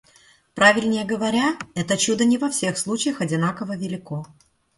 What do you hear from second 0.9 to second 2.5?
говоря, это чудо не во